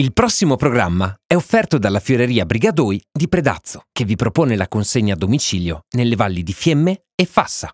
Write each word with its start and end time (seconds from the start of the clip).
Il 0.00 0.14
prossimo 0.14 0.56
programma 0.56 1.14
è 1.26 1.34
offerto 1.34 1.76
dalla 1.76 2.00
Fioreria 2.00 2.46
Brigadoi 2.46 2.98
di 3.12 3.28
Predazzo, 3.28 3.82
che 3.92 4.06
vi 4.06 4.16
propone 4.16 4.56
la 4.56 4.66
consegna 4.66 5.12
a 5.12 5.16
domicilio 5.16 5.82
nelle 5.90 6.16
valli 6.16 6.42
di 6.42 6.54
Fiemme 6.54 7.02
e 7.14 7.26
Fassa. 7.26 7.70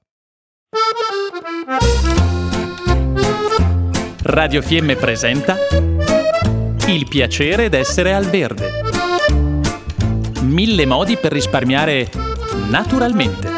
Radio 4.23 4.60
Fiemme 4.60 4.97
presenta 4.97 5.57
Il 6.89 7.07
piacere 7.08 7.68
d'essere 7.68 8.12
al 8.12 8.25
verde. 8.25 8.73
Mille 10.41 10.85
modi 10.85 11.17
per 11.19 11.31
risparmiare 11.31 12.11
naturalmente. 12.69 13.51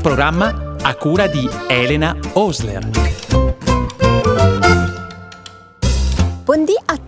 Programma 0.00 0.76
a 0.80 0.94
cura 0.94 1.26
di 1.26 1.48
Elena 1.66 2.16
Osler. 2.34 3.21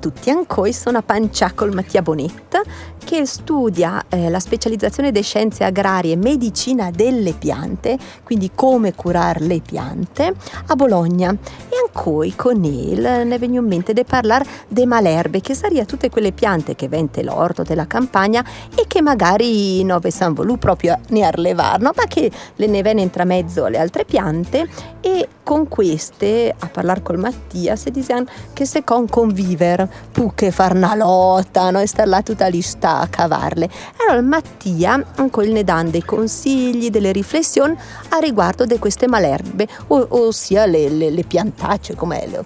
Tutti, 0.05 0.29
ancora 0.29 0.71
sono 0.71 0.99
a 0.99 1.03
Pancia 1.03 1.53
col 1.55 1.73
Mattia 1.73 2.03
Bonetta 2.03 2.61
che 3.05 3.25
studia 3.25 4.05
eh, 4.09 4.29
la 4.29 4.39
specializzazione 4.39 5.13
di 5.13 5.23
scienze 5.23 5.65
agrarie 5.65 6.13
e 6.13 6.17
medicina 6.17 6.91
delle 6.91 7.33
piante, 7.33 7.97
quindi 8.23 8.51
come 8.55 8.95
curare 8.95 9.41
le 9.41 9.61
piante, 9.61 10.35
a 10.67 10.75
Bologna. 10.75 11.31
E 11.31 11.77
ancora 11.87 12.29
con 12.37 12.65
il 12.65 13.01
ne 13.01 13.39
veniva 13.39 13.63
in 13.63 13.69
mente 13.69 13.95
di 13.95 14.05
parlare 14.05 14.45
delle 14.69 14.87
malerbe, 14.87 15.41
che 15.41 15.55
sarebbero 15.55 15.87
tutte 15.87 16.11
quelle 16.11 16.33
piante 16.33 16.75
che 16.75 16.89
vente 16.89 17.23
l'orto 17.23 17.63
della 17.63 17.87
campagna 17.87 18.45
e 18.75 18.85
che 18.87 19.01
magari 19.01 19.83
non 19.85 19.97
avessero 19.97 20.35
voluto 20.35 20.59
proprio 20.59 20.99
ne 21.09 21.23
arlevarno, 21.23 21.93
ma 21.95 22.05
che 22.05 22.31
le 22.57 22.67
ne 22.67 22.83
vengono 22.83 23.05
intramezzo 23.05 23.65
alle 23.65 23.79
altre 23.79 24.05
piante 24.05 24.69
e 25.01 25.29
con 25.45 25.69
queste, 25.69 26.53
a 26.59 26.67
parlare 26.67 27.03
col 27.03 27.19
Mattia, 27.19 27.77
si 27.77 27.91
dice 27.91 28.25
che 28.53 28.65
se 28.65 28.83
con 28.83 29.07
convivere, 29.09 29.89
più 30.11 30.33
che 30.35 30.51
far 30.51 30.75
una 30.75 30.97
lotta, 30.97 31.71
no? 31.71 31.79
e 31.79 31.87
star 31.87 32.09
là 32.09 32.23
tutta 32.23 32.47
lista 32.49 32.99
a 33.01 33.07
cavarle. 33.07 33.69
Allora 34.01 34.23
Mattia 34.23 35.05
ancora 35.17 35.47
ne 35.47 35.63
dà 35.63 35.83
dei 35.85 36.03
consigli, 36.03 36.91
delle 36.91 37.13
riflessioni 37.13 37.77
a 38.09 38.19
riguardo 38.19 38.65
di 38.65 38.79
queste 38.79 39.07
malerbe, 39.07 39.69
o, 39.89 40.07
ossia 40.09 40.67
le, 40.67 40.89
le, 40.89 41.11
le 41.11 41.23
piantacce 41.23 41.95
come 41.95 42.27
le... 42.27 42.45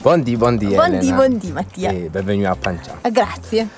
Buondì, 0.00 0.36
buondì 0.36 0.66
Buondì, 0.66 0.96
Elena. 0.98 1.16
buondì 1.16 1.50
Mattia. 1.50 1.90
E 1.90 2.10
benvenuto 2.10 2.48
a 2.50 2.56
Pancia. 2.56 2.98
Ah, 3.00 3.08
Grazie. 3.08 3.68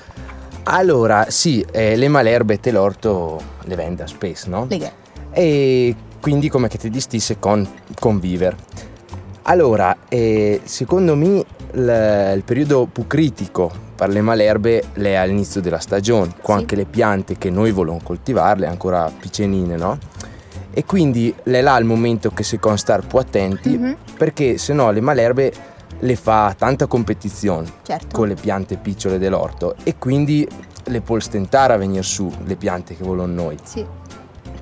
Allora, 0.64 1.26
sì, 1.28 1.64
eh, 1.70 1.94
le 1.94 2.08
malerbe 2.08 2.58
te 2.58 2.72
l'orto 2.72 3.40
le 3.62 3.74
vende 3.76 4.04
spesso, 4.08 4.50
no? 4.50 4.66
Leghe. 4.68 4.90
E 5.30 5.94
quindi 6.26 6.48
come 6.48 6.66
che 6.66 6.76
ti 6.76 6.90
distisse 6.90 7.38
con 7.38 7.64
convivere. 8.00 8.56
Allora, 9.42 9.96
eh, 10.08 10.60
secondo 10.64 11.14
me 11.14 11.44
il, 11.74 12.32
il 12.34 12.42
periodo 12.44 12.88
più 12.90 13.06
critico 13.06 13.70
per 13.94 14.08
le 14.08 14.20
malerbe 14.22 14.82
è 14.92 15.14
all'inizio 15.14 15.60
della 15.60 15.78
stagione, 15.78 16.32
Sì. 16.44 16.50
anche 16.50 16.74
le 16.74 16.84
piante 16.84 17.38
che 17.38 17.48
noi 17.48 17.70
vogliamo 17.70 18.00
coltivarle 18.02 18.66
ancora 18.66 19.08
piccenine, 19.16 19.76
no? 19.76 19.98
E 20.72 20.84
quindi 20.84 21.32
è 21.44 21.60
là 21.60 21.76
il 21.78 21.84
momento 21.84 22.30
che 22.30 22.42
si 22.42 22.58
con 22.58 22.76
star 22.76 23.06
più 23.06 23.18
attenti, 23.18 23.78
Mhm, 23.78 23.96
perché 24.18 24.58
se 24.58 24.72
no 24.72 24.90
le 24.90 25.00
malerbe 25.00 25.52
le 26.00 26.16
fa 26.16 26.52
tanta 26.58 26.88
competizione 26.88 27.68
certo. 27.82 28.08
con 28.16 28.26
le 28.26 28.34
piante 28.34 28.76
picciole 28.78 29.18
dell'orto 29.18 29.76
e 29.84 29.94
quindi 29.96 30.44
le 30.88 31.00
può 31.02 31.20
stentare 31.20 31.72
a 31.72 31.76
venire 31.76 32.02
su 32.02 32.28
le 32.46 32.56
piante 32.56 32.96
che 32.96 33.04
vogliono 33.04 33.32
noi. 33.32 33.56
Sì. 33.62 33.86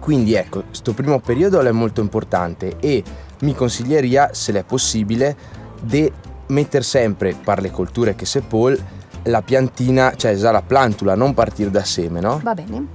Quindi 0.05 0.35
ecco, 0.35 0.65
questo 0.65 0.93
primo 0.93 1.19
periodo 1.19 1.59
è 1.63 1.73
molto 1.73 2.03
importante 2.03 2.77
e 2.79 3.03
mi 3.41 3.55
consiglieria, 3.55 4.35
se 4.35 4.53
l'è 4.53 4.63
possibile, 4.63 5.35
di 5.81 6.13
mettere 6.49 6.85
sempre 6.85 7.35
per 7.43 7.63
le 7.63 7.71
colture 7.71 8.15
che 8.15 8.27
se 8.27 8.43
pol 8.43 8.79
la 9.23 9.41
piantina, 9.41 10.13
cioè 10.15 10.37
già 10.37 10.51
la 10.51 10.61
plantula, 10.61 11.15
non 11.15 11.33
partire 11.33 11.71
da 11.71 11.85
seme, 11.85 12.21
no? 12.21 12.39
Va 12.43 12.53
bene. 12.53 12.87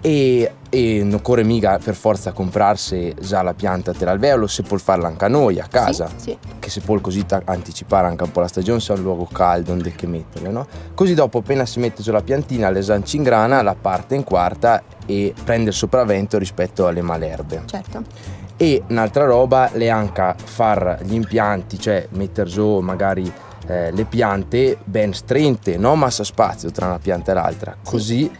E, 0.00 0.52
e 0.68 1.02
non 1.02 1.20
corre 1.22 1.42
mica 1.42 1.78
per 1.82 1.94
forza 1.94 2.30
comprarsi 2.32 3.12
già 3.20 3.42
la 3.42 3.54
pianta 3.54 3.92
te 3.92 4.04
l'alveolo, 4.04 4.46
se 4.46 4.62
può 4.62 4.76
farla 4.76 5.08
anche 5.08 5.24
a 5.24 5.28
noi 5.28 5.58
a 5.58 5.66
casa 5.68 6.06
Sì, 6.16 6.30
sì. 6.30 6.38
che 6.60 6.68
si 6.70 6.80
può 6.80 6.98
così 7.00 7.24
ta- 7.26 7.42
anticipare 7.44 8.06
anche 8.06 8.22
un 8.22 8.30
po' 8.30 8.40
la 8.40 8.46
stagione 8.48 8.78
se 8.78 8.92
è 8.92 8.96
un 8.96 9.02
luogo 9.02 9.24
caldo 9.24 9.72
onde 9.72 9.92
che 9.92 10.06
metterle, 10.06 10.50
no? 10.50 10.66
Così 10.94 11.14
dopo 11.14 11.38
appena 11.38 11.64
si 11.66 11.80
mette 11.80 12.02
sulla 12.02 12.20
piantina 12.22 12.70
le 12.70 12.82
zancingrana, 12.82 13.62
la 13.62 13.74
parte 13.74 14.14
in 14.14 14.22
quarta 14.22 14.82
e 15.06 15.34
prende 15.42 15.70
il 15.70 15.74
sopravvento 15.76 16.38
rispetto 16.38 16.86
alle 16.86 17.02
malerbe. 17.02 17.62
certo. 17.66 18.02
E 18.58 18.82
un'altra 18.88 19.24
roba 19.24 19.70
è 19.72 19.88
anche 19.88 20.34
far 20.44 21.00
gli 21.02 21.14
impianti, 21.14 21.78
cioè 21.78 22.06
mettere 22.12 22.48
giù 22.48 22.78
magari 22.80 23.30
eh, 23.66 23.90
le 23.92 24.04
piante 24.04 24.76
ben 24.84 25.12
strette, 25.12 25.76
non 25.76 25.98
massa 25.98 26.24
spazio 26.24 26.70
tra 26.70 26.86
una 26.86 26.98
pianta 26.98 27.32
e 27.32 27.34
l'altra, 27.34 27.76
così 27.84 28.30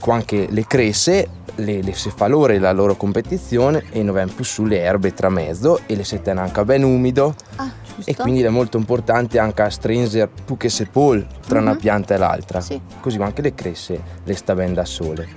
qua 0.00 0.14
anche 0.14 0.46
le 0.50 0.66
cresse 0.66 1.28
le, 1.56 1.82
le 1.82 1.92
si 1.94 2.10
fa 2.10 2.26
loro 2.26 2.58
la 2.58 2.72
loro 2.72 2.96
competizione 2.96 3.84
e 3.92 4.02
non 4.02 4.14
vengono 4.14 4.34
più 4.36 4.44
sulle 4.44 4.80
erbe 4.80 5.12
tra 5.12 5.28
mezzo 5.28 5.80
e 5.86 5.94
le 5.94 6.02
si 6.02 6.20
tiene 6.22 6.40
anche 6.40 6.64
ben 6.64 6.82
umido 6.82 7.34
Ah, 7.56 7.70
e 8.04 8.16
quindi 8.16 8.42
è 8.42 8.48
molto 8.48 8.76
importante 8.76 9.38
anche 9.38 9.62
a 9.62 9.70
stringere 9.70 10.28
più 10.44 10.56
che 10.56 10.68
sepol 10.68 11.24
tra 11.46 11.60
una 11.60 11.72
Mhm. 11.74 11.78
pianta 11.78 12.14
e 12.14 12.18
l'altra. 12.18 12.60
Sì. 12.60 12.80
Così 12.98 13.18
anche 13.20 13.42
le 13.42 13.54
cresse 13.54 14.00
le 14.24 14.34
sta 14.34 14.54
ben 14.56 14.74
da 14.74 14.84
sole. 14.84 15.28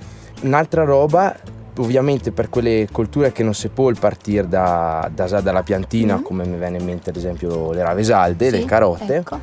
Un'altra 0.42 0.82
roba, 0.82 1.36
ovviamente 1.78 2.32
per 2.32 2.48
quelle 2.48 2.86
colture 2.90 3.32
che 3.32 3.42
non 3.42 3.54
si 3.54 3.68
può 3.68 3.90
partire 3.98 4.46
da, 4.48 5.08
da 5.12 5.26
già 5.26 5.40
dalla 5.40 5.62
piantina, 5.62 6.16
Mhm. 6.16 6.22
come 6.22 6.44
mi 6.46 6.56
viene 6.58 6.78
in 6.78 6.84
mente 6.84 7.10
ad 7.10 7.16
esempio 7.16 7.72
le 7.72 7.82
ravesalde, 7.82 8.50
Sì, 8.50 8.58
le 8.58 8.64
carote, 8.64 9.14
Ecco. 9.16 9.38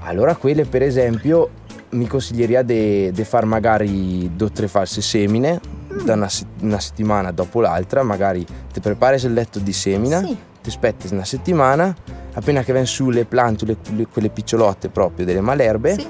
allora 0.00 0.34
quelle 0.36 0.64
per 0.64 0.82
esempio 0.82 1.50
mi 1.90 2.06
consiglieria 2.06 2.62
di 2.62 3.12
fare 3.24 3.46
magari 3.46 4.34
due 4.36 4.48
o 4.48 4.50
tre 4.50 4.68
false 4.68 5.00
semine 5.00 5.58
Mm. 5.92 6.04
da 6.04 6.12
una, 6.14 6.28
una 6.60 6.78
settimana 6.80 7.30
dopo 7.32 7.60
l'altra, 7.62 8.02
magari 8.02 8.44
ti 8.72 8.80
prepari 8.80 9.16
il 9.24 9.32
letto 9.32 9.58
di 9.58 9.72
semina 9.72 10.20
Sì. 10.22 10.36
ti 10.62 10.68
aspetti 10.68 11.08
una 11.12 11.24
settimana, 11.24 11.94
appena 12.34 12.60
che 12.60 12.72
vengono 12.72 12.84
su 12.86 13.08
le 13.10 13.24
plantule, 13.24 13.76
le- 13.94 14.06
quelle 14.06 14.28
picciolotte 14.28 14.90
proprio 14.90 15.24
delle 15.24 15.40
malerbe, 15.40 15.94
Sì. 15.94 16.06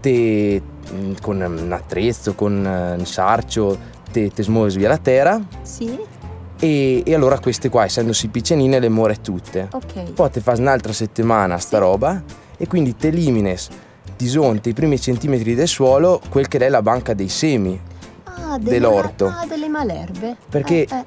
te, 0.00 0.62
mm, 0.92 1.12
con 1.22 1.40
un 1.40 1.72
attrezzo, 1.72 2.34
con 2.34 2.64
eh, 2.66 2.98
un 2.98 3.06
sarcio, 3.06 3.78
te, 4.12 4.30
te 4.30 4.42
smuovi 4.44 4.76
via 4.76 4.88
la 4.88 4.98
terra 4.98 5.40
Sì. 5.62 5.98
e, 6.60 7.02
e 7.04 7.14
allora 7.14 7.38
queste 7.40 7.68
qua, 7.68 7.84
essendosi 7.84 8.28
piccenine, 8.28 8.78
le 8.78 8.88
muore 8.88 9.20
tutte. 9.20 9.68
Ok. 9.72 10.12
Poi 10.12 10.30
te 10.30 10.40
fai 10.40 10.60
un'altra 10.60 10.92
settimana 10.92 11.58
sta 11.58 11.78
roba 11.78 12.22
e 12.56 12.66
quindi 12.68 12.94
te 12.96 13.08
elimini 13.08 13.56
di 14.16 14.28
zonte 14.28 14.68
i 14.68 14.72
primi 14.72 15.00
centimetri 15.00 15.54
del 15.56 15.66
suolo 15.66 16.20
quel 16.30 16.46
che 16.46 16.58
è 16.58 16.68
la 16.68 16.82
banca 16.82 17.14
dei 17.14 17.28
semi. 17.28 17.80
Ah, 18.24 18.58
dell'orto. 18.58 19.26
ma- 19.28 19.40
Ah, 19.40 19.46
delle 19.46 19.68
malerbe. 19.68 20.36
Perché 20.48 20.84
Eh, 20.84 20.94
eh. 20.94 21.04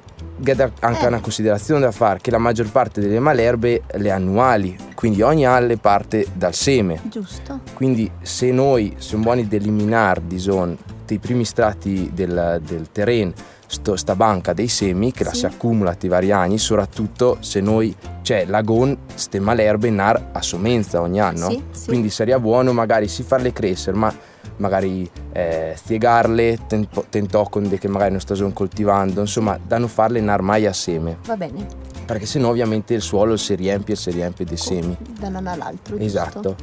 Anche 0.80 1.04
Eh. 1.04 1.06
una 1.06 1.20
considerazione 1.20 1.80
da 1.80 1.92
fare 1.92 2.18
che 2.20 2.30
la 2.30 2.36
maggior 2.36 2.70
parte 2.70 3.00
delle 3.00 3.18
malerbe 3.18 3.84
le 3.94 4.10
annuali, 4.10 4.76
quindi 4.94 5.22
ogni 5.22 5.46
alle 5.46 5.78
parte 5.78 6.26
dal 6.34 6.52
seme. 6.52 7.00
Giusto. 7.04 7.60
Quindi 7.72 8.10
se 8.20 8.50
noi 8.52 8.94
siamo 8.98 9.22
buoni 9.22 9.42
ad 9.42 9.52
eliminare 9.54 10.20
dison, 10.26 10.76
dei 11.06 11.18
primi 11.18 11.44
strati 11.44 12.10
del, 12.12 12.60
del 12.66 12.88
terreno 12.92 13.32
sto- 13.66 13.96
sta 13.96 14.14
banca 14.14 14.52
dei 14.52 14.68
semi 14.68 15.12
che 15.12 15.24
la 15.24 15.30
Sì. 15.32 15.38
si 15.38 15.46
accumula 15.46 15.90
a 15.90 15.96
vari 16.08 16.30
anni, 16.32 16.58
soprattutto 16.58 17.38
se 17.40 17.60
noi, 17.60 17.94
cioè 18.22 18.44
l'agon, 18.46 18.96
ste 19.14 19.40
malerbe 19.40 19.90
nar 19.90 20.28
a 20.32 20.42
somenza 20.42 21.00
ogni 21.00 21.20
anno. 21.20 21.48
Sì, 21.50 21.62
sì. 21.72 21.86
Quindi 21.86 22.10
sarebbe 22.10 22.40
buono 22.40 22.72
magari 22.72 23.08
si 23.08 23.22
farle 23.22 23.52
crescere, 23.52 23.96
ma 23.96 24.14
magari 24.58 25.08
eh, 25.32 25.74
spiegarle, 25.76 26.58
tempo- 26.66 27.04
tentò 27.10 27.48
con 27.48 27.68
de 27.68 27.78
che 27.78 27.88
magari 27.88 28.10
non 28.12 28.20
sto 28.20 28.34
coltivando, 28.52 29.20
insomma, 29.20 29.58
da 29.64 29.78
non 29.78 29.88
farle 29.88 30.20
nar 30.20 30.40
mai 30.42 30.66
a 30.66 30.72
seme, 30.72 31.18
Va 31.26 31.36
bene. 31.36 31.66
perché 32.06 32.24
sennò 32.24 32.48
ovviamente 32.50 32.94
il 32.94 33.02
suolo 33.02 33.36
si 33.36 33.54
riempie 33.54 33.94
e 33.94 33.96
si 33.96 34.10
riempie 34.12 34.44
di 34.44 34.56
semi. 34.56 34.96
Da 35.18 35.28
non 35.28 35.46
all'altro. 35.46 35.96
giusto? 35.98 36.56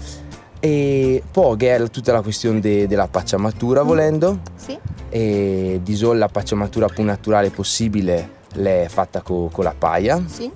E 0.66 1.22
poi 1.30 1.58
è 1.66 1.90
tutta 1.90 2.14
la 2.14 2.22
questione 2.22 2.62
de- 2.62 2.88
della 2.88 3.10
pacciamatura 3.10 3.84
Mm. 3.84 3.86
volendo, 3.88 4.40
Sì. 4.56 4.78
e 5.10 5.82
di 5.84 5.94
solito 5.94 6.20
la 6.20 6.30
pacciamatura 6.30 6.88
più 6.88 7.04
naturale 7.04 7.50
possibile 7.50 8.30
l'è 8.54 8.86
fatta 8.88 9.22
con 9.22 9.50
la 9.58 9.76
paia 9.78 10.24
Sì. 10.26 10.50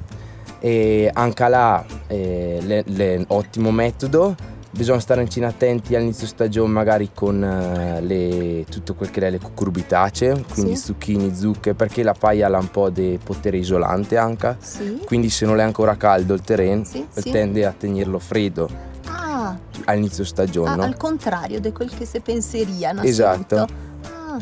e 0.60 1.10
anche 1.12 1.48
là 1.50 1.84
eh, 2.08 2.84
l'è 2.86 3.16
un 3.18 3.26
ottimo 3.28 3.70
metodo 3.72 4.34
bisogna 4.72 5.00
stare 5.02 5.28
in 5.36 5.44
attenti 5.46 5.94
all'inizio 5.96 6.26
stagione 6.28 6.72
magari 6.72 7.10
con 7.14 7.44
eh, 7.44 8.00
le, 8.02 8.66
tutto 8.70 8.94
quel 8.94 9.10
che 9.12 9.20
è 9.20 9.30
le 9.30 9.40
cucurbitacee 9.40 10.46
quindi 10.54 10.76
Sì. 10.78 10.86
zucchini, 10.86 11.36
zucche 11.36 11.74
perché 11.74 12.02
la 12.02 12.14
paia 12.18 12.48
ha 12.48 12.58
un 12.58 12.70
po' 12.72 12.90
di 12.90 13.20
potere 13.22 13.58
isolante 13.58 14.16
anche 14.16 14.56
Sì. 14.62 15.02
quindi 15.06 15.30
se 15.30 15.46
non 15.46 15.60
è 15.60 15.64
ancora 15.64 15.98
caldo 15.98 16.34
il 16.34 16.42
terreno 16.42 16.86
Sì, 16.86 17.06
tende 17.30 17.66
a 17.66 17.74
tenerlo 17.78 18.20
freddo 18.20 18.70
all'inizio 19.88 20.24
stagione 20.24 20.70
ah, 20.70 20.76
no? 20.76 20.84
al 20.84 20.98
contrario 20.98 21.60
di 21.60 21.72
quel 21.72 21.90
che 21.90 22.06
si 22.06 22.20
penseria? 22.20 22.94
Esatto. 23.04 23.56
Ah, 23.58 24.38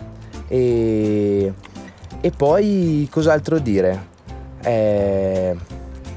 E, 0.47 1.53
e 2.21 2.31
poi 2.31 3.07
cos'altro 3.11 3.59
dire? 3.59 4.13
Eh, 4.61 5.55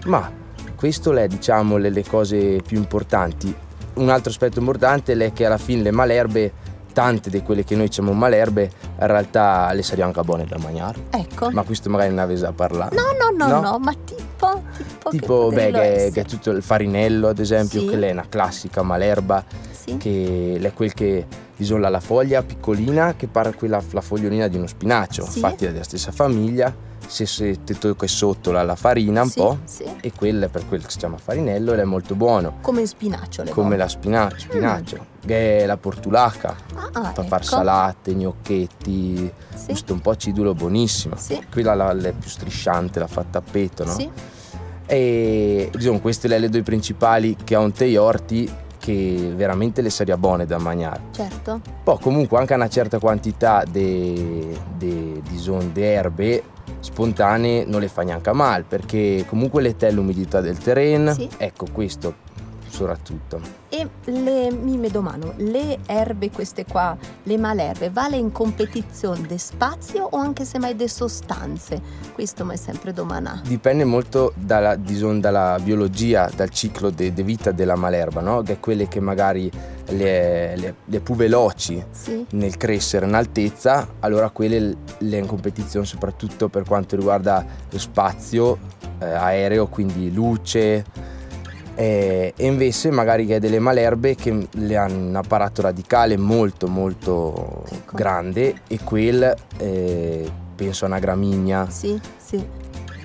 ma 0.06 0.30
questo 0.74 1.12
è 1.16 1.26
diciamo 1.28 1.76
le, 1.76 1.90
le 1.90 2.04
cose 2.04 2.60
più 2.66 2.78
importanti. 2.78 3.54
Un 3.94 4.08
altro 4.10 4.30
aspetto 4.30 4.58
importante 4.60 5.12
è 5.12 5.32
che 5.32 5.44
alla 5.44 5.58
fine 5.58 5.82
le 5.82 5.90
malerbe 5.90 6.52
tante 6.92 7.30
di 7.30 7.42
quelle 7.42 7.64
che 7.64 7.76
noi 7.76 7.86
diciamo 7.86 8.12
malerbe 8.12 8.70
in 9.00 9.06
realtà 9.06 9.70
le 9.72 9.82
sarebbero 9.82 10.08
anche 10.08 10.22
buone 10.22 10.46
da 10.46 10.56
mangiare. 10.58 10.98
Ecco. 11.10 11.50
Ma 11.50 11.62
questo 11.62 11.90
magari 11.90 12.14
ne 12.14 12.20
aveva 12.22 12.40
già 12.40 12.52
parlato. 12.52 12.94
No, 12.94 13.02
no, 13.18 13.46
no, 13.46 13.54
No? 13.54 13.60
no, 13.60 13.78
ma 13.78 13.92
tipo... 14.38 14.62
Tipo, 15.10 15.10
Tipo, 15.10 15.48
che 15.48 15.54
beh, 15.54 15.70
che, 15.72 16.10
che 16.12 16.20
è 16.20 16.24
tutto 16.24 16.50
il 16.50 16.62
farinello, 16.62 17.28
ad 17.28 17.38
esempio, 17.38 17.80
Sì. 17.80 17.86
che 17.88 17.98
è 18.08 18.12
una 18.12 18.26
classica 18.28 18.82
malerba, 18.82 19.44
Sì. 19.70 19.96
che 19.96 20.58
è 20.62 20.72
quel 20.72 20.94
che 20.94 21.26
isola 21.56 21.88
la 21.88 22.00
foglia 22.00 22.42
piccolina, 22.42 23.14
che 23.16 23.26
pare 23.26 23.52
quella 23.54 23.82
la 23.90 24.00
fogliolina 24.00 24.46
di 24.48 24.56
uno 24.56 24.66
spinacio, 24.66 25.24
Sì. 25.28 25.40
fatti 25.40 25.66
della 25.66 25.82
stessa 25.82 26.12
famiglia. 26.12 26.86
Se, 27.10 27.24
se 27.24 27.64
te 27.64 27.78
tocca 27.78 28.06
sotto 28.06 28.52
la, 28.52 28.62
la 28.62 28.76
farina 28.76 29.22
un 29.22 29.30
Sì, 29.30 29.38
po', 29.40 29.58
sì. 29.64 29.84
e 30.02 30.12
quella 30.14 30.46
è 30.46 30.48
per 30.50 30.68
quel 30.68 30.84
che 30.84 30.90
si 30.90 30.98
chiama 30.98 31.16
farinello 31.16 31.72
ed 31.72 31.78
è 31.78 31.84
molto 31.84 32.14
buono. 32.14 32.58
Come 32.60 32.84
spinaccio 32.84 33.44
le 33.44 33.50
Come 33.50 33.68
volte. 33.76 33.82
la 33.82 33.88
spina- 33.88 34.30
spinacio, 34.36 35.06
che 35.24 35.60
è 35.60 35.66
la 35.66 35.78
portulacca, 35.78 36.54
Ah, 36.74 36.90
per 36.90 37.06
ecco. 37.10 37.22
far 37.22 37.44
salate, 37.44 38.14
gnocchetti, 38.14 39.32
Sì. 39.54 39.66
gusto 39.68 39.92
un 39.94 40.00
po' 40.00 40.10
acidulo, 40.10 40.52
buonissima. 40.54 41.16
Sì. 41.16 41.40
Quella 41.50 41.74
la, 41.74 41.92
la 41.94 42.12
più 42.12 42.28
strisciante, 42.28 42.98
la 42.98 43.06
fatta 43.06 43.38
a 43.38 43.42
petto, 43.42 43.84
no? 43.86 43.92
Sì. 43.94 44.10
E 44.86 45.70
diciamo, 45.74 46.00
queste 46.00 46.28
sono 46.28 46.38
le 46.38 46.48
due 46.50 46.62
principali 46.62 47.36
che 47.42 47.54
ha 47.54 47.58
un 47.60 47.72
tei 47.72 47.96
orti 47.96 48.50
che 48.78 49.32
veramente 49.34 49.80
le 49.82 49.90
sarebbe 49.90 50.18
buone 50.18 50.46
da 50.46 50.58
mangiare. 50.58 51.00
Certo. 51.12 51.60
Poi 51.82 51.98
comunque 52.00 52.38
anche 52.38 52.54
una 52.54 52.68
certa 52.68 52.98
quantità 52.98 53.64
di 53.68 54.56
erbe 55.82 56.42
spontanee 56.80 57.64
non 57.64 57.80
le 57.80 57.88
fa 57.88 58.02
neanche 58.02 58.32
male 58.32 58.64
perché 58.66 59.24
comunque 59.28 59.62
le 59.62 59.76
tè 59.76 59.90
l'umidità 59.90 60.40
del 60.40 60.58
terreno, 60.58 61.12
Sì. 61.12 61.28
ecco 61.36 61.66
questo 61.72 62.26
soprattutto. 62.68 63.40
E 63.70 63.88
le, 64.04 64.50
mi 64.52 64.78
domando, 64.88 65.34
le 65.38 65.78
erbe 65.86 66.30
queste 66.30 66.64
qua, 66.64 66.96
le 67.24 67.36
malerbe, 67.36 67.90
vale 67.90 68.16
in 68.16 68.30
competizione 68.32 69.26
de 69.26 69.38
spazio 69.38 70.04
o 70.04 70.16
anche 70.18 70.44
se 70.44 70.58
mai 70.58 70.76
de 70.76 70.88
sostanze? 70.88 71.80
Questo 72.12 72.44
mi 72.44 72.54
è 72.54 72.56
sempre 72.56 72.92
domandato. 72.92 73.48
Dipende 73.48 73.84
molto 73.84 74.32
dalla, 74.36 74.76
dalla 74.76 75.58
biologia, 75.62 76.30
dal 76.34 76.50
ciclo 76.50 76.90
di 76.90 77.10
vita 77.10 77.50
della 77.50 77.76
malerba, 77.76 78.20
no? 78.20 78.42
che 78.42 78.54
è 78.54 78.60
quelle 78.60 78.86
che 78.88 79.00
magari 79.00 79.50
le, 79.90 80.56
le, 80.56 80.74
le 80.84 81.00
più 81.00 81.14
veloci 81.14 81.82
Sì. 81.90 82.24
nel 82.32 82.56
crescere 82.56 83.06
in 83.06 83.14
altezza, 83.14 83.88
allora 84.00 84.30
quelle 84.30 84.76
le 84.98 85.16
in 85.16 85.26
competizione 85.26 85.84
soprattutto 85.86 86.48
per 86.48 86.64
quanto 86.64 86.96
riguarda 86.96 87.44
lo 87.70 87.78
spazio 87.78 88.58
eh, 89.00 89.04
aereo, 89.06 89.66
quindi 89.68 90.12
luce. 90.12 90.84
eh, 91.74 92.32
e 92.36 92.46
invece 92.46 92.90
magari 92.90 93.24
che 93.24 93.36
è 93.36 93.38
delle 93.38 93.60
malerbe 93.60 94.14
che 94.16 94.48
le 94.50 94.76
hanno 94.76 95.08
un 95.10 95.16
apparato 95.16 95.62
radicale 95.62 96.16
molto 96.16 96.66
molto 96.66 97.62
Ecco. 97.70 97.94
grande 97.96 98.62
e 98.66 98.80
quel 98.82 99.32
eh, 99.58 100.28
penso 100.56 100.84
a 100.84 100.88
una 100.88 100.98
gramigna 100.98 101.70
Sì, 101.70 101.96
sì. 102.16 102.44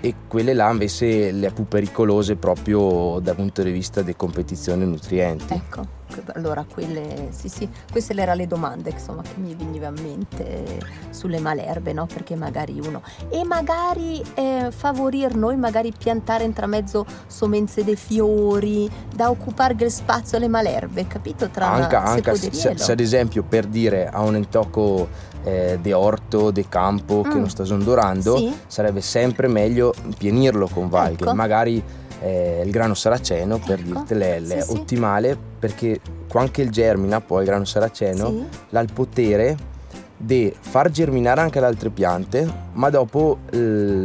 e 0.02 0.14
quelle 0.28 0.54
là 0.54 0.72
invece 0.72 1.30
le 1.32 1.52
più 1.52 1.68
pericolose 1.68 2.36
proprio 2.36 3.20
dal 3.22 3.36
punto 3.36 3.62
di 3.62 3.70
vista 3.72 4.02
di 4.02 4.16
competizione 4.16 4.86
nutrienti. 4.86 5.54
Ecco. 5.54 6.02
Allora, 6.36 6.66
quelle, 6.72 7.28
sì, 7.32 7.50
sì, 7.50 7.68
queste 7.92 8.14
erano 8.14 8.38
le 8.38 8.48
domande 8.48 8.92
insomma, 8.92 9.22
che 9.22 9.34
mi 9.36 9.54
venivano 9.56 9.98
in 10.00 10.04
mente 10.04 10.80
sulle 11.10 11.40
malerbe, 11.40 11.94
no? 11.94 12.06
Perché 12.06 12.36
magari 12.36 12.80
uno. 12.84 13.02
E 13.30 13.44
magari 13.44 14.24
eh, 14.36 14.68
favorir 14.76 15.36
noi, 15.36 15.58
magari 15.58 15.92
piantare 15.98 16.44
intramezzo 16.44 17.06
somenze 17.28 17.84
dei 17.84 17.96
fiori, 17.96 18.90
da 19.14 19.30
occupare 19.30 19.76
il 19.78 19.92
spazio 19.92 20.38
alle 20.38 20.48
malerbe, 20.48 21.08
capito? 21.08 21.50
Tra 21.50 21.68
anche, 21.70 21.96
una 21.96 22.06
anche 22.06 22.36
se, 22.36 22.42
sepoderiello. 22.44 22.78
se 22.84 22.92
ad 22.92 23.00
esempio 23.00 23.44
per 23.44 23.66
dire 23.66 24.08
a 24.10 24.22
un 24.22 24.36
intocco 24.36 25.08
eh, 25.44 25.78
di 25.82 25.92
orto, 25.92 26.52
di 26.52 26.68
campo 26.70 27.22
che 27.22 27.30
Mm. 27.36 27.40
non 27.40 27.50
sta 27.50 27.66
sondorando, 27.66 28.38
Sì. 28.38 28.56
sarebbe 28.68 29.02
sempre 29.02 29.48
meglio 29.48 29.94
pienirlo 30.18 30.70
con 30.70 30.88
valghe. 30.88 31.24
Ecco. 31.26 31.34
Magari 31.36 31.84
eh, 32.24 32.62
il 32.64 32.72
grano 32.72 32.94
saraceno, 32.94 33.60
per 33.60 33.80
Ecco. 33.80 33.88
dirtele, 33.88 34.38
è 34.38 34.62
Sì, 34.62 34.62
sì. 34.72 34.78
ottimale 34.78 35.38
perché 35.60 36.00
quando 36.28 36.52
il 36.56 36.70
germina 36.72 37.20
poi 37.22 37.42
il 37.42 37.48
grano 37.48 37.66
saraceno 37.66 38.28
Sì. 38.28 38.76
ha 38.78 38.80
il 38.80 38.92
potere 38.94 39.72
di 40.16 40.54
far 40.58 40.90
germinare 40.90 41.42
anche 41.42 41.60
le 41.60 41.66
altre 41.66 41.90
piante, 41.90 42.48
ma 42.74 42.90
dopo 42.90 43.40
eh, 43.52 43.58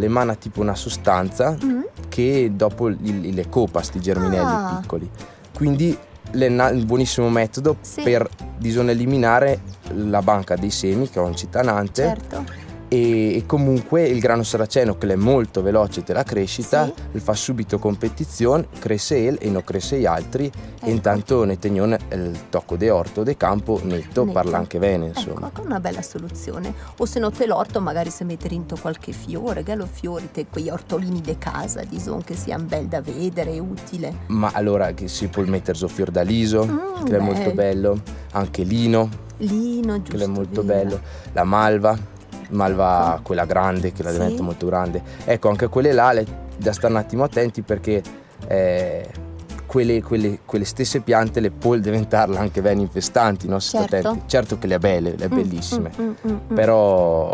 emana 0.02 0.34
tipo 0.34 0.60
una 0.60 0.74
sostanza 0.74 1.56
Mm. 1.64 1.80
che 2.08 2.50
dopo 2.54 2.88
li- 2.88 3.32
le 3.32 3.48
copa 3.48 3.82
sti 3.82 4.00
germinelli 4.00 4.42
Ah. 4.44 4.78
piccoli. 4.80 5.08
Quindi 5.54 5.96
è 6.30 6.46
un 6.46 6.82
buonissimo 6.84 7.28
metodo 7.30 7.76
Sì. 7.80 8.02
per 8.02 8.28
diciamo, 8.58 8.90
eliminare 8.90 9.60
la 9.94 10.20
banca 10.20 10.56
dei 10.56 10.70
semi 10.70 11.08
che 11.08 11.20
è 11.20 11.22
un 11.22 11.36
cittadante 11.36 12.02
Certo. 12.02 12.44
E, 12.88 13.42
comunque 13.46 14.06
il 14.06 14.18
grano 14.18 14.42
saraceno 14.42 14.96
che 14.96 15.06
è 15.06 15.14
molto 15.14 15.62
veloce 15.62 16.02
della 16.04 16.22
crescita 16.22 16.90
Sì. 17.12 17.18
fa 17.20 17.34
subito 17.34 17.78
competizione, 17.78 18.66
cresce 18.78 19.16
il 19.18 19.36
e 19.40 19.50
non 19.50 19.62
cresce 19.62 19.98
gli 19.98 20.06
altri 20.06 20.46
Ecco. 20.46 20.86
e 20.86 20.90
intanto 20.90 21.44
ne 21.44 21.58
teniamo 21.58 21.94
il 22.12 22.36
tocco 22.48 22.76
di 22.76 22.88
orto, 22.88 23.22
di 23.22 23.36
campo 23.36 23.80
netto, 23.82 24.24
Netto. 24.24 24.32
parla 24.32 24.56
anche 24.58 24.78
bene 24.78 25.08
insomma. 25.08 25.48
Ecco, 25.48 25.62
una 25.62 25.80
bella 25.80 26.02
soluzione. 26.02 26.72
O 26.96 27.04
se 27.04 27.18
no 27.18 27.30
te 27.30 27.46
l'orto 27.46 27.80
magari 27.80 28.10
se 28.10 28.24
mettere 28.24 28.54
into 28.54 28.76
qualche 28.80 29.12
fiore, 29.12 29.62
che 29.62 29.74
lo 29.74 29.86
fiori, 29.90 30.30
te, 30.32 30.46
quegli 30.50 30.70
ortolini 30.70 31.20
de 31.20 31.36
casa, 31.38 31.82
dison 31.84 32.22
che 32.24 32.34
siano 32.34 32.64
bel 32.64 32.86
da 32.86 33.00
vedere, 33.00 33.52
e 33.52 33.58
utile. 33.58 34.12
Ma 34.28 34.50
allora 34.54 34.92
che 34.92 35.08
si 35.08 35.28
può 35.28 35.42
mettere 35.44 35.76
Zofiordaliso, 35.76 36.64
Mm, 36.66 37.04
che 37.04 37.16
è 37.16 37.20
molto 37.20 37.50
bello, 37.52 38.00
anche 38.32 38.62
lino, 38.62 39.08
Lino, 39.38 40.00
giusto. 40.02 40.16
che 40.16 40.24
è 40.24 40.26
molto 40.26 40.62
vero. 40.64 40.82
bello, 40.88 41.00
la 41.32 41.44
malva, 41.44 41.96
malva 42.50 43.14
Ecco. 43.14 43.22
quella 43.22 43.44
grande 43.44 43.92
che 43.92 44.02
la 44.02 44.10
Sì. 44.10 44.16
diventa 44.18 44.42
molto 44.42 44.66
grande. 44.66 45.02
Ecco, 45.24 45.48
anche 45.48 45.68
quelle 45.68 45.92
là 45.92 46.12
le- 46.12 46.26
da 46.56 46.72
stare 46.72 46.92
un 46.92 46.98
attimo 46.98 47.24
attenti 47.24 47.62
perché 47.62 48.02
eh, 48.46 49.06
quelle, 49.66 50.02
quelle- 50.02 50.38
quelle 50.46 50.64
stesse 50.64 51.00
piante 51.00 51.40
le 51.40 51.50
può 51.50 51.74
diventarle 51.76 52.38
anche 52.38 52.62
bene 52.62 52.80
infestanti, 52.80 53.46
no? 53.48 53.58
Se 53.58 53.76
Certo. 53.78 53.96
attenti. 53.96 54.22
Certo 54.26 54.58
che 54.58 54.66
le 54.66 54.74
ha 54.74 54.78
belle, 54.78 55.14
le 55.16 55.24
ha 55.24 55.28
Mm, 55.28 55.34
bellissime, 55.34 55.90
mm, 56.00 56.04
mm, 56.04 56.12
mm, 56.26 56.32
mm. 56.52 56.54
però 56.54 57.30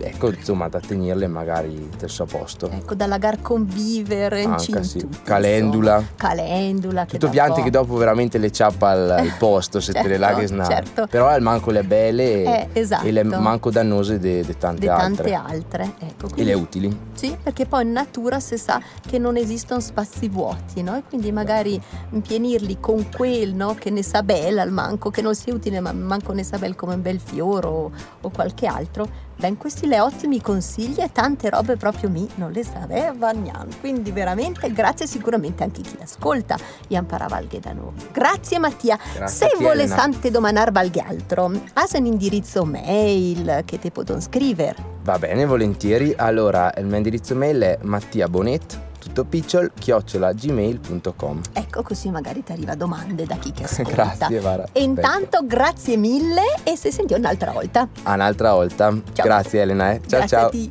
ecco, 0.00 0.28
insomma, 0.32 0.68
da 0.68 0.80
tenerle 0.80 1.26
magari 1.26 1.88
del 1.98 2.10
suo 2.10 2.24
posto. 2.26 2.68
Ecco, 2.70 2.94
da 2.94 3.06
lagar 3.06 3.40
convivere, 3.40 4.42
Anche 4.44 4.70
in 4.78 4.84
sì. 4.84 5.06
Calendula. 5.22 6.02
Calendula. 6.16 7.04
Tutto 7.06 7.28
piante 7.28 7.62
che 7.62 7.70
dopo 7.70 7.96
veramente 7.96 8.38
le 8.38 8.50
ciappa 8.50 8.90
al, 8.90 9.10
al 9.10 9.32
posto 9.38 9.80
se 9.80 9.92
te 9.92 10.02
le 10.02 10.16
Certo, 10.16 10.20
laghe 10.20 10.46
snare. 10.46 10.74
certo. 10.74 11.06
Però 11.08 11.26
al 11.28 11.42
manco 11.42 11.70
le 11.70 11.82
belle 11.84 12.42
e, 12.42 12.44
Eh, 12.72 12.80
esatto. 12.80 13.06
e 13.06 13.12
le 13.12 13.22
manco 13.24 13.70
dannose 13.70 14.18
di 14.18 14.44
tante 14.58 14.80
Di 14.80 14.88
altre. 14.88 15.30
tante 15.30 15.34
altre. 15.34 15.82
Ecco, 15.98 16.26
E 16.26 16.30
quindi- 16.32 16.44
le 16.44 16.54
utili. 16.54 16.98
Sì, 17.14 17.36
perché 17.42 17.66
poi 17.66 17.82
in 17.84 17.92
natura 17.92 18.40
si 18.40 18.58
sa 18.58 18.80
che 19.06 19.18
non 19.18 19.36
esistono 19.36 19.80
spazi 19.80 20.28
vuoti, 20.28 20.82
no? 20.82 20.96
E 20.96 21.02
quindi 21.08 21.32
magari 21.32 21.80
impienirli 22.10 22.78
con 22.80 23.08
quel 23.14 23.54
no? 23.54 23.74
che 23.78 23.90
ne 23.90 24.02
sa 24.02 24.22
bella 24.22 24.62
al 24.62 24.70
manco, 24.70 25.10
che 25.10 25.22
non 25.22 25.34
sia 25.34 25.54
utile, 25.54 25.80
ma 25.80 25.92
manco 25.92 26.32
ne 26.32 26.42
sa 26.42 26.58
bel 26.58 26.74
come 26.74 26.94
un 26.94 27.02
bel 27.02 27.20
fiore 27.20 27.66
o, 27.66 27.90
o 28.20 28.30
qualche 28.30 28.66
altro. 28.66 29.24
Ben, 29.38 29.58
questi 29.58 29.86
le 29.86 30.00
ottimi 30.00 30.40
consigli 30.40 31.00
e 31.00 31.12
tante 31.12 31.50
robe 31.50 31.76
proprio 31.76 32.08
mi 32.08 32.26
non 32.36 32.52
le 32.52 32.64
sapeva 32.64 33.32
neanche. 33.32 33.76
Quindi 33.80 34.10
veramente 34.10 34.72
grazie 34.72 35.06
sicuramente 35.06 35.62
anche 35.62 35.82
chi 35.82 35.96
ascolta 36.02 36.56
e 36.88 36.96
imparava 36.96 37.36
alghe 37.36 37.60
da 37.60 37.72
noi. 37.72 37.92
Grazie 38.12 38.58
Mattia. 38.58 38.98
Grazie 39.14 39.36
Se 39.36 39.44
a 39.44 39.48
te, 39.48 39.56
vuole 39.62 39.82
Elena. 39.82 39.94
sante 39.96 40.30
domandare 40.30 40.72
qualche 40.72 41.00
altro, 41.00 41.50
hai 41.74 41.86
un 41.98 42.06
indirizzo 42.06 42.64
mail 42.64 43.62
che 43.64 43.78
ti 43.78 43.90
possono 43.90 44.20
scrivere. 44.20 44.94
Va 45.02 45.18
bene, 45.18 45.44
volentieri. 45.44 46.14
Allora, 46.16 46.72
il 46.78 46.86
mio 46.86 46.96
indirizzo 46.96 47.34
mail 47.36 47.60
è 47.60 47.78
mattiabonet, 47.82 48.80
tutto 49.06 49.24
picciol, 49.24 49.72
chiocciola 49.78 50.32
gmail.com. 50.32 51.40
Ecco 51.52 51.82
così 51.82 52.10
magari 52.10 52.42
ti 52.42 52.52
arriva 52.52 52.74
domande 52.74 53.24
da 53.24 53.36
chi 53.36 53.52
che 53.52 53.64
ascolta. 53.64 53.90
Grazie, 53.92 54.40
Vara. 54.40 54.66
E 54.72 54.82
intanto 54.82 55.40
grazie 55.44 55.96
mille 55.96 56.42
e 56.64 56.76
se 56.76 56.90
sentiamo 56.90 57.22
un'altra 57.22 57.52
volta. 57.52 57.88
A 58.02 58.14
un'altra 58.14 58.52
volta. 58.54 58.90
Ciao. 59.12 59.24
Grazie 59.24 59.60
Elena. 59.62 59.92
eh. 59.92 60.00
Ciao 60.06 60.18
grazie 60.18 60.28
ciao. 60.36 60.46
a 60.46 60.50
ti. 60.50 60.70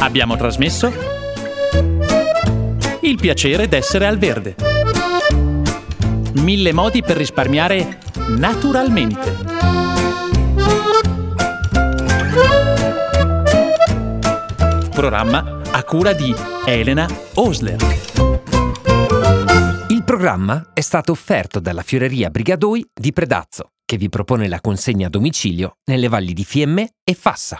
Abbiamo 0.00 0.36
trasmesso 0.36 0.90
Il 3.02 3.16
piacere 3.16 3.68
d'essere 3.68 4.06
al 4.06 4.18
verde. 4.18 4.56
Mille 6.34 6.72
modi 6.72 7.02
per 7.02 7.16
risparmiare 7.16 7.98
naturalmente. 8.28 9.39
Programma 15.00 15.62
a 15.62 15.82
cura 15.82 16.12
di 16.12 16.30
Elena 16.66 17.08
Osler. 17.36 17.80
Il 19.88 20.04
programma 20.04 20.72
è 20.74 20.82
stato 20.82 21.12
offerto 21.12 21.58
dalla 21.58 21.80
Fioreria 21.80 22.28
Brigadoi 22.28 22.84
di 22.92 23.10
Predazzo, 23.10 23.70
che 23.86 23.96
vi 23.96 24.10
propone 24.10 24.46
la 24.46 24.60
consegna 24.60 25.06
a 25.06 25.08
domicilio 25.08 25.78
nelle 25.86 26.08
valli 26.08 26.34
di 26.34 26.44
Fiemme 26.44 26.96
e 27.02 27.14
Fassa. 27.14 27.58